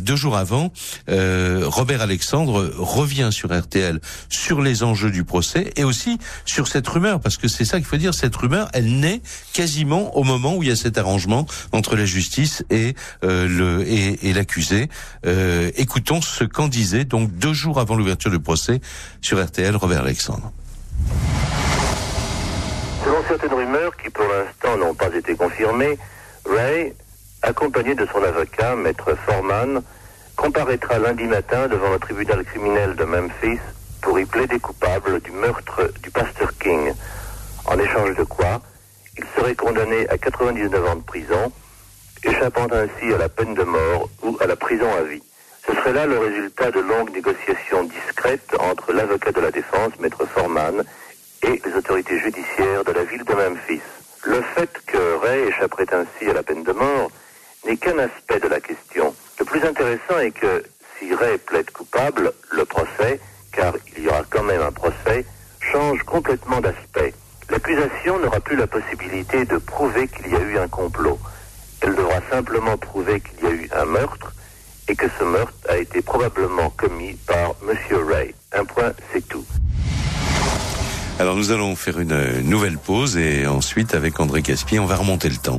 [0.00, 0.72] deux jours avant,
[1.08, 6.86] euh, Robert Alexandre revient sur RTL sur les enjeux du procès et aussi sur cette
[6.86, 9.20] rumeur, parce que c'est ça qu'il faut dire, cette rumeur, elle naît
[9.52, 12.94] quasiment au moment où il y a cet arrangement entre la justice et
[13.24, 14.88] euh, le et, l'accusé.
[15.24, 18.80] Euh, écoutons ce qu'en disait donc deux jours avant l'ouverture du procès
[19.20, 20.52] sur RTL Robert Alexandre.
[23.04, 25.96] Selon certaines rumeurs qui pour l'instant n'ont pas été confirmées,
[26.44, 26.94] Ray,
[27.42, 29.82] accompagné de son avocat, maître Forman,
[30.36, 33.58] comparaîtra lundi matin devant le tribunal criminel de Memphis
[34.02, 36.92] pour y plaider coupable du meurtre du pasteur King,
[37.64, 38.60] en échange de quoi
[39.18, 41.52] il serait condamné à 99 ans de prison,
[42.22, 45.22] échappant ainsi à la peine de mort ou à la prison à vie.
[45.66, 50.26] Ce serait là le résultat de longues négociations discrètes entre l'avocat de la défense, maître
[50.26, 50.84] Forman,
[51.42, 53.80] et les autorités judiciaires de la ville de Memphis.
[54.24, 57.10] Le fait que Ray échapperait ainsi à la peine de mort
[57.66, 59.14] n'est qu'un aspect de la question.
[59.38, 60.64] Le plus intéressant est que
[60.98, 63.20] si Ray plaide coupable, le procès,
[63.52, 65.26] car il y aura quand même un procès,
[65.60, 67.12] change complètement d'aspect.
[67.50, 71.18] L'accusation n'aura plus la possibilité de prouver qu'il y a eu un complot.
[71.80, 74.32] Elle devra simplement prouver qu'il y a eu un meurtre
[74.88, 77.76] et que ce meurtre a été probablement commis par M.
[78.08, 78.34] Ray.
[78.52, 79.44] Un point, c'est tout.
[81.18, 85.30] Alors nous allons faire une nouvelle pause et ensuite avec André Caspier, on va remonter
[85.30, 85.56] le temps,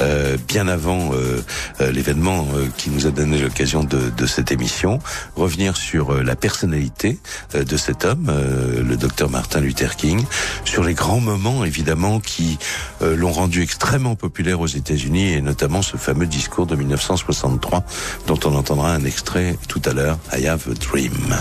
[0.00, 1.44] euh, bien avant euh,
[1.80, 4.98] euh, l'événement qui nous a donné l'occasion de, de, cette émission,
[5.36, 7.20] revenir sur la personnalité
[7.54, 8.32] de cet homme,
[8.76, 10.24] le docteur Martin Luther King,
[10.64, 12.58] sur les grands moments évidemment qui
[13.00, 17.84] l'ont rendu extrêmement populaire aux États-Unis et notamment ce fameux discours de 1963
[18.26, 21.36] dont on entendra un extrait tout à l'heure, I Have a Dream.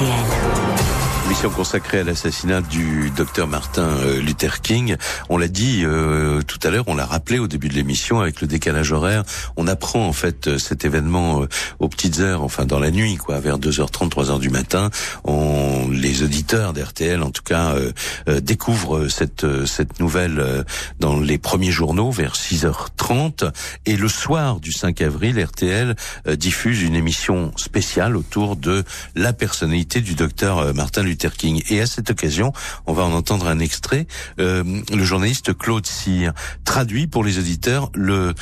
[0.00, 0.69] RTL.
[1.30, 4.96] Mission consacrée à l'assassinat du docteur Martin euh, Luther King.
[5.28, 8.40] On l'a dit euh, tout à l'heure, on l'a rappelé au début de l'émission avec
[8.40, 9.22] le décalage horaire.
[9.56, 11.46] On apprend en fait euh, cet événement
[11.78, 14.90] aux petites heures, enfin dans la nuit, quoi, vers 2h30, 3h du matin.
[15.22, 17.76] On, les auditeurs d'RTL, en tout cas,
[18.26, 20.64] découvrent cette cette nouvelle
[20.98, 23.52] dans les premiers journaux vers 6h30.
[23.86, 25.94] Et le soir du 5 avril, RTL
[26.32, 28.82] diffuse une émission spéciale autour de
[29.14, 31.19] la personnalité du docteur Martin Luther
[31.70, 32.52] Et à cette occasion,
[32.86, 34.06] on va en entendre un extrait.
[34.38, 36.32] Euh, le journaliste Claude Cyr
[36.64, 38.32] traduit pour les auditeurs euh,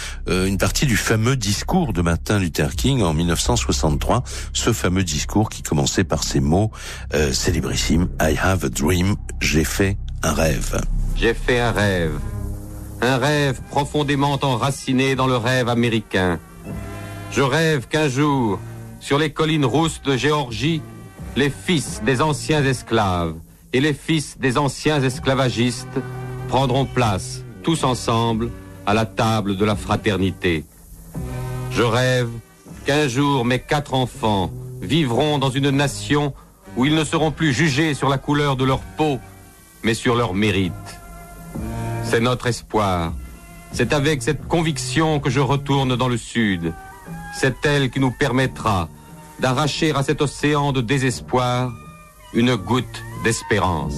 [0.46, 4.22] une partie du fameux discours de Martin Luther King en 1963.
[4.52, 6.70] Ce fameux discours qui commençait par ces mots
[7.14, 9.16] euh, célébrissimes I have a dream.
[9.40, 10.80] J'ai fait un rêve.
[11.16, 12.12] J'ai fait un rêve.
[13.00, 16.38] Un rêve profondément enraciné dans le rêve américain.
[17.32, 18.58] Je rêve qu'un jour,
[19.00, 20.80] sur les collines rousses de Géorgie,
[21.36, 23.34] les fils des anciens esclaves
[23.72, 26.00] et les fils des anciens esclavagistes
[26.48, 28.50] prendront place tous ensemble
[28.86, 30.64] à la table de la fraternité.
[31.70, 32.30] Je rêve
[32.86, 36.32] qu'un jour mes quatre enfants vivront dans une nation
[36.76, 39.18] où ils ne seront plus jugés sur la couleur de leur peau,
[39.82, 40.72] mais sur leur mérite.
[42.04, 43.12] C'est notre espoir.
[43.72, 46.72] C'est avec cette conviction que je retourne dans le Sud.
[47.34, 48.88] C'est elle qui nous permettra
[49.40, 51.72] d'arracher à cet océan de désespoir
[52.34, 52.84] une goutte
[53.24, 53.94] d'espérance.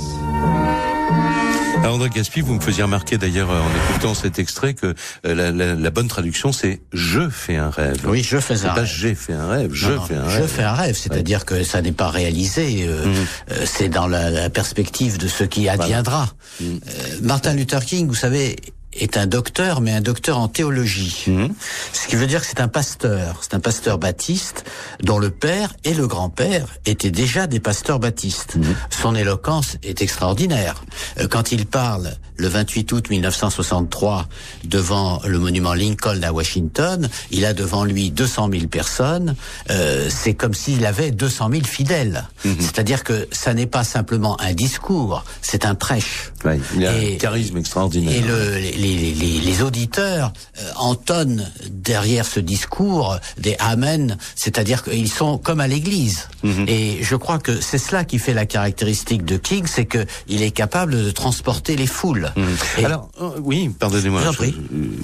[1.85, 4.95] André Gaspi, vous me faisiez remarquer d'ailleurs en écoutant cet extrait que
[5.27, 7.97] euh, la, bonne traduction c'est je fais un rêve.
[8.07, 8.85] Oui, je fais un rêve.
[8.85, 9.71] J'ai fait un rêve.
[9.73, 10.43] Je fais un rêve.
[10.43, 12.87] Je fais un rêve, c'est-à-dire que ça n'est pas réalisé.
[12.87, 13.15] Euh, mhm.
[13.51, 16.29] euh, c'est dans la, perspective de ce qui adviendra.
[16.61, 16.81] Mhm.
[17.23, 18.57] Martin Luther King, vous savez,
[18.93, 21.25] est un docteur, mais un docteur en théologie.
[21.27, 21.53] Mhm.
[21.93, 23.39] Ce qui veut dire que c'est un pasteur.
[23.43, 24.65] C'est un pasteur baptiste
[25.03, 28.57] dont le père et le grand-père étaient déjà des pasteurs baptistes.
[28.57, 28.75] Mhm.
[28.91, 30.85] Son éloquence est extraordinaire.
[31.19, 34.27] Euh, quand il parle le 28 août 1963
[34.65, 39.37] devant le monument Lincoln à Washington, il a devant lui 200 000 personnes.
[39.71, 42.29] Euh, c'est comme s'il avait 200 000 fidèles.
[42.45, 42.57] Mhm.
[42.59, 46.33] C'est-à-dire que ça n'est pas simplement un discours, c'est un prêche.
[46.75, 48.17] il a un charisme extraordinaire.
[48.17, 55.11] Et le, les, les, les auditeurs euh, entonnent derrière ce discours des amen, c'est-à-dire qu'ils
[55.11, 56.29] sont comme à l'église.
[56.43, 56.67] Mhm.
[56.69, 60.43] Et je crois que c'est cela qui fait la caractéristique de King, c'est que il
[60.43, 62.33] est capable de transporter les foules.
[62.37, 62.85] Mhm.
[62.85, 64.47] Alors euh, oui, pardonnez-moi, je,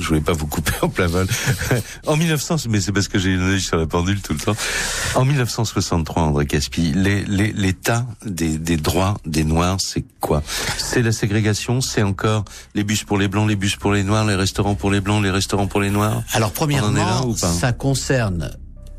[0.01, 1.27] je, voulais pas vous couper en plein vol.
[2.07, 4.57] en 1900, mais c'est parce que j'ai une sur la pendule tout le temps.
[5.15, 10.43] En 1963, André Caspi, l'état des, des droits des Noirs, c'est quoi?
[10.79, 14.24] C'est la ségrégation, c'est encore les bus pour les blancs, les bus pour les noirs,
[14.24, 18.52] les restaurants pour les blancs, les restaurants pour les noirs Alors premièrement, ça concerne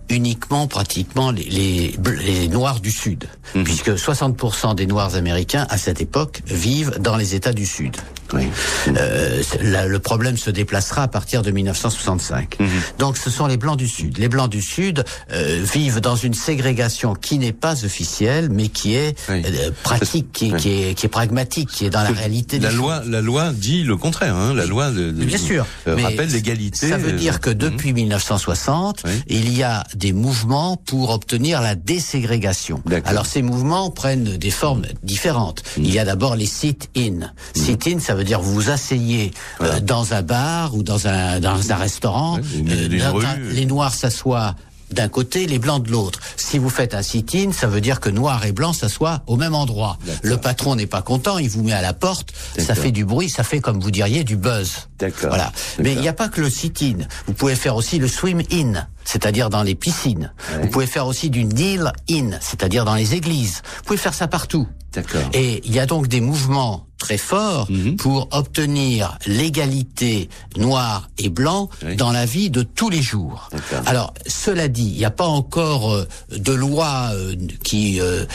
[0.10, 3.26] uniquement pratiquement les, les, Noirs du Sud,
[3.56, 3.64] mhm.
[3.64, 7.96] puisque 60% des Noirs américains à cette époque vivent dans les États du Sud.
[8.34, 8.48] Oui.
[8.96, 12.60] Euh, le problème se déplacera à partir de 1965.
[12.60, 12.68] Mhm.
[13.00, 14.18] Donc ce sont les Blancs du Sud.
[14.18, 18.96] Les Blancs du Sud euh, vivent dans une ségrégation qui n'est pas officielle, mais qui
[18.96, 22.60] est euh, pratique, qui, qui, est, qui est pragmatique, qui est dans la réalité.
[22.60, 24.36] La loi, la loi dit le contraire.
[24.36, 24.54] Hein.
[24.54, 26.90] La loi de, Bien sûr, euh, rappelle l'égalité.
[26.90, 29.12] Ça veut dire que depuis 1960, mhm.
[29.28, 32.82] il y a des mouvements pour obtenir la déségrégation.
[33.06, 35.64] Alors ces mouvements prennent des formes différentes.
[35.78, 37.32] Il y a d'abord les sit-in.
[37.54, 41.72] Sit-in, ça veut dire vous vous asseyez euh, dans un bar ou dans un dans
[41.72, 42.38] un restaurant.
[42.38, 44.56] Euh, les noirs s'assoient
[44.92, 46.20] d'un côté, les blancs de l'autre.
[46.38, 49.56] Si vous faites un sit-in, ça veut dire que noir et blanc s'assoient au même
[49.56, 49.98] endroit.
[50.24, 53.30] Le patron n'est pas content, il vous met à la porte, ça fait du bruit,
[53.30, 54.88] ça fait comme vous diriez du buzz.
[55.24, 55.52] Voilà.
[55.80, 57.00] Mais il n'y a pas que le sit-in.
[57.28, 60.34] Vous pouvez faire aussi le swim-in, c'est-à-dire dans les piscines.
[60.62, 63.62] Vous pouvez faire aussi du kneel-in, c'est-à-dire dans les églises.
[63.78, 64.68] Vous pouvez faire ça partout.
[65.34, 67.96] Et il y a donc des mouvements très forts mhm.
[67.96, 73.50] pour obtenir l'égalité noir et blanc dans la vie de tous les jours.
[73.86, 78.26] Alors, cela dit, il n'y a pas encore euh, de loi euh, qui euh,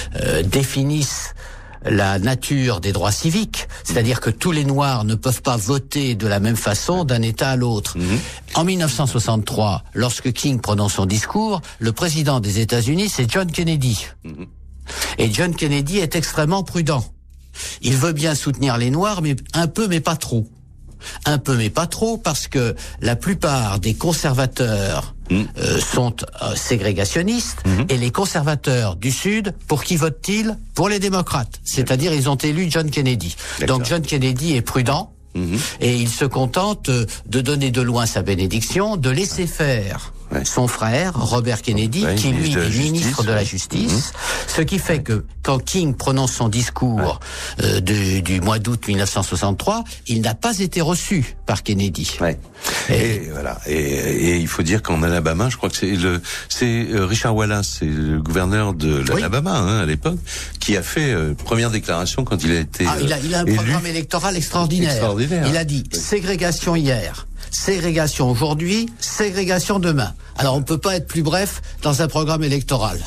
[0.44, 1.34] définisse
[1.84, 6.26] la nature des droits civiques, c'est-à-dire que tous les Noirs ne peuvent pas voter de
[6.26, 7.98] la même façon d'un État à l'autre.
[7.98, 8.18] Mhm.
[8.54, 14.06] En 1963, lorsque King prononce son discours, le président des États-Unis, c'est John Kennedy.
[14.24, 14.46] Mhm.
[15.18, 17.04] Et John Kennedy est extrêmement prudent.
[17.82, 20.48] Il veut bien soutenir les Noirs, mais un peu, mais pas trop.
[21.24, 25.46] Un peu, mais pas trop, parce que la plupart des conservateurs mm.
[25.58, 27.92] euh, sont euh, ségrégationnistes, mm-hmm.
[27.92, 31.60] et les conservateurs du Sud, pour qui votent-ils Pour les démocrates.
[31.64, 33.36] C'est-à-dire, ils ont élu John Kennedy.
[33.66, 35.58] Donc John Kennedy est prudent, mm-hmm.
[35.80, 40.12] et il se contente euh, de donner de loin sa bénédiction, de laisser faire
[40.44, 43.44] son frère, Robert Kennedy, Ouais, qui lui est ministre Justice, de la.
[43.44, 44.12] Justice.
[44.46, 47.20] Ce qui fait que quand King prononce son discours
[47.62, 52.16] euh, de- du mois d'août 1963, il n'a pas été reçu par Kennedy.
[52.20, 52.38] Ouais.
[52.90, 53.58] Et, voilà.
[53.66, 57.34] Et, et il faut dire qu'en Alabama, je crois que c'est le, c'est euh, Richard
[57.34, 60.18] Wallace, c'est le gouverneur de l'Alabama hein, à l'époque,
[60.60, 63.40] qui a fait euh, première déclaration quand il a été Ah, il, a, il a
[63.40, 63.56] un euh, élu.
[63.56, 64.90] programme électoral extraordinaire.
[64.92, 65.46] Extraordinaire.
[65.48, 70.12] Il a dit ségrégation hier, ségrégation aujourd'hui, ségrégation demain.
[70.36, 72.98] Alors on ne peut pas être plus bref dans un programme électoral.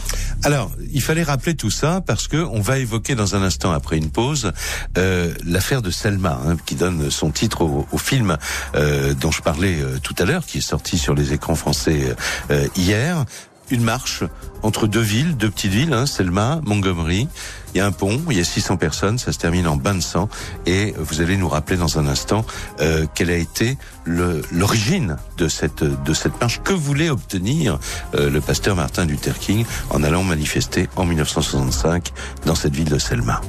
[0.44, 3.98] Alors, il fallait rappeler tout ça parce que on va évoquer dans un instant après
[3.98, 4.52] une pause
[4.98, 8.38] euh, l'affaire de Selma, hein, qui donne son titre au, film
[8.76, 12.16] euh, dont je parlais euh, tout à l'heure, qui est sorti sur les écrans français
[12.52, 13.26] euh, hier.
[13.72, 14.24] Une marche
[14.62, 17.28] entre deux villes, deux petites villes, hein, Selma, Montgomery.
[17.74, 19.96] Il y a un pont, il y a 600 personnes, ça se termine en bain
[19.96, 20.30] de sang.
[20.66, 22.46] Et vous allez nous rappeler dans un instant
[22.80, 26.62] euh, quelle a été l'origine de cette de cette marche.
[26.64, 27.80] Que voulait obtenir
[28.16, 32.12] euh, le pasteur Martin Luther King en allant manifester en 1965
[32.46, 33.42] dans cette ville de Selma?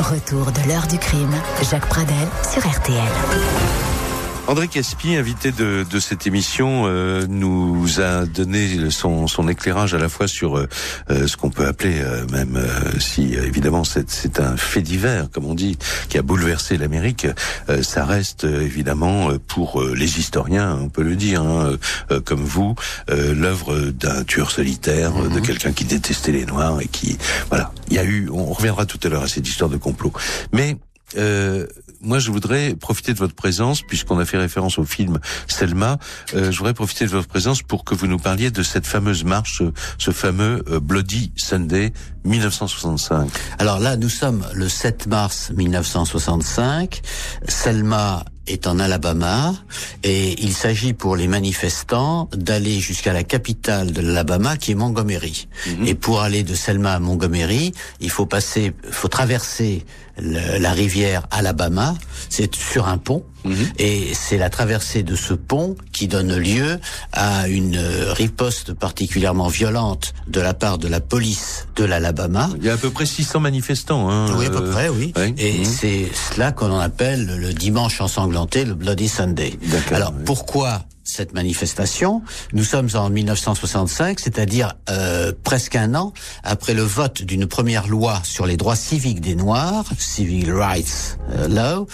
[0.00, 1.34] Retour de l'heure du crime.
[1.62, 3.83] Jacques Pradel sur RTL.
[4.46, 9.98] André Caspi, invité de, de cette émission, euh, nous a donné son, son éclairage à
[9.98, 10.68] la fois sur euh,
[11.10, 14.82] euh, ce qu'on peut appeler, euh, même euh, si euh, évidemment c'est, c'est un fait
[14.82, 15.78] divers, comme on dit,
[16.10, 17.26] qui a bouleversé l'Amérique,
[17.70, 21.78] euh, ça reste évidemment pour euh, les historiens, on peut le dire, hein,
[22.10, 22.74] euh, comme vous,
[23.08, 27.16] euh, l'œuvre d'un tueur solitaire, euh, de quelqu'un qui détestait les Noirs et qui,
[27.48, 30.12] voilà, il y a eu, on reviendra tout à l'heure à cette histoire de complot,
[30.52, 30.76] mais
[31.16, 31.66] euh,
[32.00, 35.98] moi, je voudrais profiter de votre présence, puisqu'on a fait référence au film Selma.
[36.34, 39.24] euh, je voudrais profiter de votre présence pour que vous nous parliez de cette fameuse
[39.24, 39.62] marche,
[39.98, 41.92] ce, fameux euh, Bloody Sunday
[42.24, 43.30] 1965.
[43.58, 47.00] Alors là, nous sommes le 7 mars 1965.
[47.48, 49.54] Selma est en Alabama
[50.02, 55.48] et il s'agit pour les manifestants d'aller jusqu'à la capitale de l'Alabama qui est Montgomery.
[55.86, 59.84] Et pour aller de Selma à Montgomery, il faut passer, faut traverser
[60.18, 61.94] le- la rivière Alabama.
[62.28, 63.24] C'est sur un pont.
[63.78, 66.78] Et c'est la traversée de ce pont qui donne lieu
[67.12, 72.48] à une euh, riposte particulièrement violente de la part de la police de l'Alabama.
[72.58, 74.08] Il y a à peu près 600 manifestants.
[74.10, 75.12] Hein, Oui, à peu euh, près, oui.
[75.16, 75.34] ouais.
[75.38, 75.64] Et Mhm.
[75.64, 79.58] c'est cela qu'on appelle le dimanche ensanglanté, le Bloody Sunday.
[79.92, 80.22] Alors, oui.
[80.24, 82.22] pourquoi cette manifestation
[82.54, 86.12] Nous sommes en 1965, c'est-à-dire euh, presque un an
[86.42, 91.48] après le vote d'une première loi sur les droits civiques des Noirs, Civil Rights euh,
[91.48, 91.86] Law,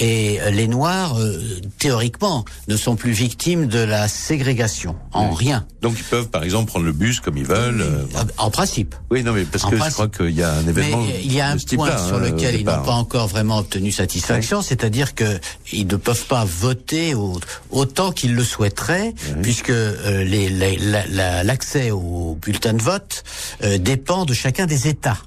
[0.00, 1.40] et euh, les Noirs, euh,
[1.78, 5.66] théoriquement, ne sont plus victimes de la ségrégation, en rien.
[5.82, 7.80] Donc ils peuvent, par exemple, prendre le bus comme ils veulent.
[7.80, 8.04] euh,
[8.36, 8.94] En principe.
[9.10, 11.02] oui, non, mais parce En que je crois qu'il y a un événement.
[11.06, 13.58] Mais il y a un point sur hein, lequel au ils n'ont pas encore vraiment
[13.58, 15.38] obtenu satisfaction, c'est-à-dire que
[15.72, 21.44] ils ne peuvent pas voter au- autant qu'ils le souhaiteraient, puisque euh, les- la- la-
[21.44, 23.22] l'accès au bulletin de vote
[23.62, 25.18] euh, dépend de chacun des États.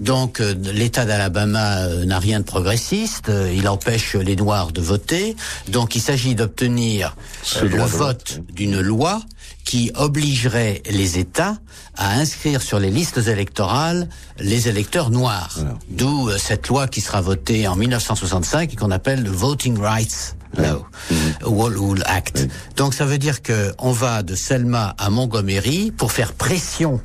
[0.00, 4.80] Donc euh, l'État d'Alabama euh, n'a rien de progressiste, euh, il empêche les Noirs de
[4.80, 5.36] voter,
[5.68, 7.16] donc il s'agit d'obtenir
[7.56, 9.20] euh, le vote d'une loi
[9.64, 11.56] qui obligerait les États
[11.96, 15.58] à inscrire sur les listes électorales les électeurs noirs.
[15.88, 20.36] D'où euh, cette loi qui sera votée en 1965 et qu'on appelle le Voting Rights
[20.56, 20.84] Law,
[21.46, 22.48] Wall Act.
[22.76, 27.00] Donc ça veut dire que on va de Selma à Montgomery pour faire pression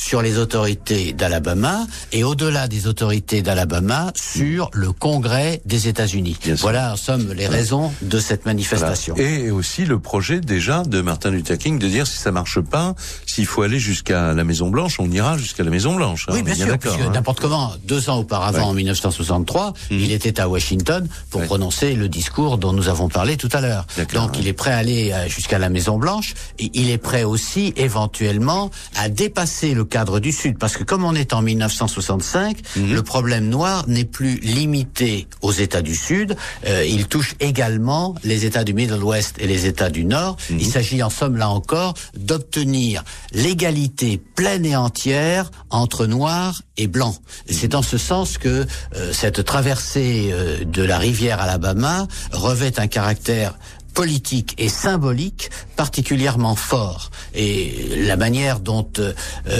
[0.00, 6.38] sur les autorités d'Alabama et au-delà des autorités d'Alabama sur le Congrès des États-Unis.
[6.60, 8.54] Voilà en somme les raisons de cette Voilà.
[8.54, 9.14] manifestation.
[9.16, 12.94] Et aussi le projet déjà de Martin Luther King de dire si ça marche pas,
[13.26, 16.26] s'il faut aller jusqu'à la Maison Blanche, on ira jusqu'à la Maison Blanche.
[16.28, 17.10] hein, Oui, bien sûr, hein.
[17.12, 18.64] n'importe comment, deux ans auparavant, Ouais.
[18.64, 21.46] en 1963, il était à Washington pour Ouais.
[21.46, 23.86] prononcer le discours dont nous avons parlé tout à l'heure.
[24.14, 27.22] Donc il est prêt à aller euh, jusqu'à la Maison Blanche et il est prêt
[27.24, 32.56] aussi éventuellement à dépasser le cadre du Sud, parce que comme on est en 1965,
[32.76, 32.94] Mhm.
[32.94, 38.46] le problème noir n'est plus limité aux États du Sud, euh, il touche également les
[38.46, 40.36] États du Middle West et les États du Nord.
[40.48, 40.58] Mhm.
[40.60, 47.16] Il s'agit en somme là encore d'obtenir l'égalité pleine et entière entre noirs et blancs.
[47.48, 48.64] C'est dans ce sens que
[48.96, 53.58] euh, cette traversée euh, de la rivière Alabama revêt un caractère
[53.94, 57.10] politique et symbolique particulièrement fort.
[57.34, 59.12] Et la manière dont euh,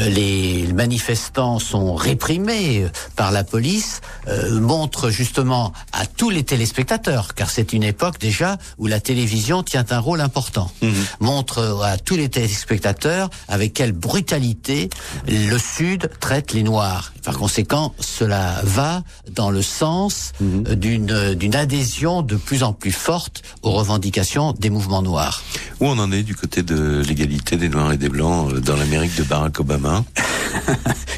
[0.09, 7.35] les manifestants sont réprimés euh, par la police euh, montre justement à tous les téléspectateurs,
[7.35, 10.71] car c'est une époque déjà où la télévision tient un rôle important,
[11.21, 14.91] montre à tous les téléspectateurs avec quelle brutalité
[15.27, 17.13] le Sud traite les Noirs.
[17.25, 19.03] Par conséquent, cela va
[19.33, 20.65] dans le sens Mhm.
[20.69, 25.43] euh, d'une euh, d'une adhésion de plus en plus forte aux revendications des mouvements noirs.
[25.81, 28.77] Où on en est du côté de l'égalité des Noirs et des Blancs euh, dans
[28.77, 30.05] l'Amérique de Barack Obama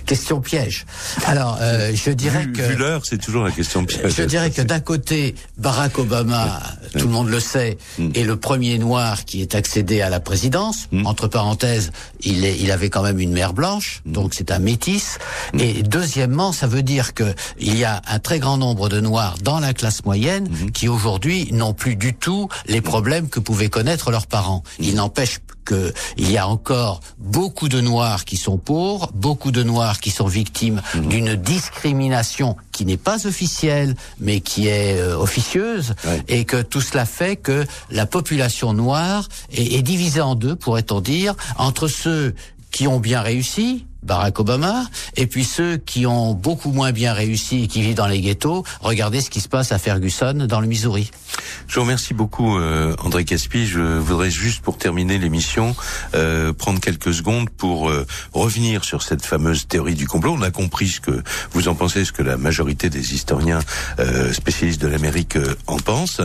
[0.07, 0.85] Question piège.
[1.27, 4.15] Alors, euh, je dirais Vu, que vu l'heure, c'est toujours la question piège.
[4.17, 6.61] Je dirais que d'un côté, Barack Obama,
[6.99, 8.11] tout le monde le sait, Mm.
[8.15, 10.89] est le premier noir qui est accédé à la présidence.
[11.05, 14.13] Entre parenthèses, il, est, il avait quand même une mère blanche, Mm.
[14.13, 15.19] donc c'est un métis.
[15.59, 19.37] Et deuxièmement, ça veut dire que il y a un très grand nombre de noirs
[19.43, 20.71] dans la classe moyenne Mm-hmm.
[20.73, 24.63] qui aujourd'hui n'ont plus du tout les problèmes que pouvaient connaître leurs parents.
[24.79, 24.83] Mm.
[24.85, 29.63] Il n'empêche que il y a encore beaucoup de noirs qui sont pauvres, beaucoup de
[29.63, 35.95] noirs qui sont victimes d'une discrimination qui n'est pas officielle mais qui est euh, officieuse
[36.05, 36.23] Ouais.
[36.29, 41.01] et que tout cela fait que la population noire est, est divisée en deux pourrait-on
[41.01, 42.35] dire entre ceux
[42.73, 44.85] qui ont bien réussi Barack Obama,
[45.17, 48.65] et puis ceux qui ont beaucoup moins bien réussi et qui vivent dans les ghettos,
[48.81, 51.11] regardez ce qui se passe à Ferguson, dans le Missouri.
[51.69, 53.67] Je vous remercie beaucoup, euh, André Caspi.
[53.67, 55.77] Je voudrais juste, pour terminer l'émission,
[56.15, 60.35] euh, prendre quelques secondes pour euh, revenir sur cette fameuse théorie du complot.
[60.37, 63.61] On a compris ce que vous en pensez, ce que la majorité des historiens
[64.01, 66.21] euh, spécialistes de l'Amérique euh, en pensent.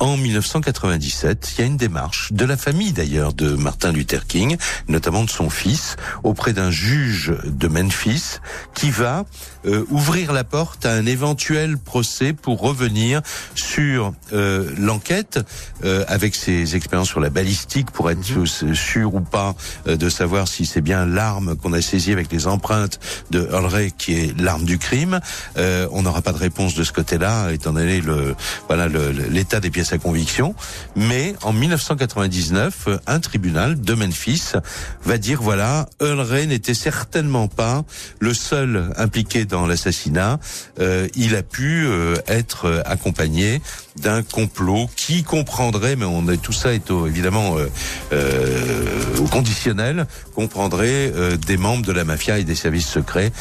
[0.00, 4.56] En 1997, il y a une démarche de la famille d'ailleurs de Martin Luther King,
[4.88, 8.38] notamment de son fils, auprès d'un juge de Memphis,
[8.74, 9.26] qui va
[9.66, 13.22] euh, ouvrir la porte à un éventuel procès pour revenir
[13.54, 15.40] sur euh, l'enquête
[15.84, 19.54] euh, avec ses expériences sur la balistique pour être euh, sûr ou pas
[19.86, 23.00] euh, de savoir si c'est bien l'arme qu'on a saisie avec les empreintes
[23.30, 25.20] de Earl Ray qui est l'arme du crime.
[25.56, 28.34] Euh, on n'aura pas de réponse de ce côté-là étant donné le
[28.66, 30.54] voilà l'état des pièces à conviction.
[30.96, 34.52] Mais en 1999, euh, un tribunal de Memphis
[35.04, 37.84] va dire voilà Earl Ray n'était certainement pas
[38.20, 40.38] le seul impliqué dans l'assassinat.
[40.78, 43.60] Euh, il a pu euh, être euh, accompagné
[44.00, 47.56] d'un complot qui comprendrait, mais on est tout ça est au- évidemment
[48.12, 48.84] euh,
[49.18, 51.12] au conditionnel, comprendrait
[51.46, 53.32] des membres de la mafia et des services secrets.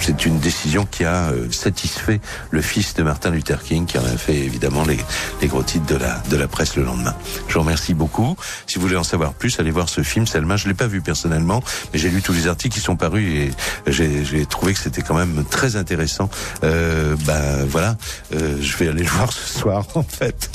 [0.00, 2.20] C'est une décision qui a satisfait
[2.50, 4.98] le fils de Martin Luther King, qui en a fait évidemment les,
[5.40, 7.14] les gros titres de la de la presse le lendemain.
[7.48, 8.36] Je vous remercie beaucoup.
[8.66, 10.26] Si vous voulez en savoir plus, allez voir ce film.
[10.26, 11.62] Selma, je l'ai pas vu personnellement,
[11.92, 13.50] mais j'ai lu tous les articles qui sont parus et
[13.86, 16.30] j'ai j'ai trouvé que c'était quand même très intéressant.
[16.62, 17.98] Euh, ben voilà,
[18.34, 20.50] euh, je vais aller le voir ce soir en fait.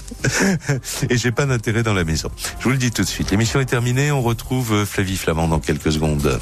[1.12, 2.32] et j'ai pas d'intérêt dans la maison.
[2.58, 3.30] Je vous le dis tout de suite.
[3.30, 4.12] L'émission est terminée.
[4.12, 6.40] On retrouve euh, Flavie Flamand dans quelques secondes.